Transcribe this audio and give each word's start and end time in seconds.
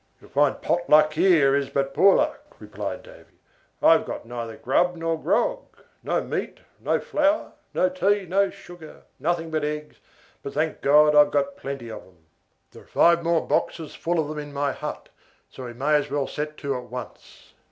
"You'll 0.19 0.31
find 0.31 0.59
pot 0.63 0.89
luck 0.89 1.13
here 1.13 1.55
is 1.55 1.69
but 1.69 1.93
poor 1.93 2.15
luck," 2.15 2.55
replied 2.57 3.03
Davy. 3.03 3.37
"I've 3.83 4.03
got 4.03 4.25
neither 4.25 4.57
grub 4.57 4.95
nor 4.95 5.21
grog, 5.21 5.63
no 6.01 6.23
meat, 6.23 6.57
no 6.79 6.99
flour, 6.99 7.51
no 7.75 7.87
tea, 7.87 8.25
no 8.25 8.49
sugar 8.49 9.03
nothing 9.19 9.51
but 9.51 9.63
eggs; 9.63 9.97
but, 10.41 10.53
thank 10.55 10.81
God, 10.81 11.13
I've 11.15 11.29
got 11.29 11.55
plenty 11.55 11.91
of 11.91 12.03
them. 12.03 12.25
There 12.71 12.81
are 12.81 12.85
five 12.87 13.21
more 13.21 13.45
boxes 13.45 13.93
full 13.93 14.17
of 14.19 14.27
them 14.27 14.39
in 14.39 14.51
my 14.51 14.71
hut, 14.71 15.09
so 15.51 15.65
we 15.65 15.73
may 15.73 15.93
as 15.93 16.09
well 16.09 16.25
set 16.25 16.57
to 16.65 16.75
at 16.77 16.85
once." 16.85 17.53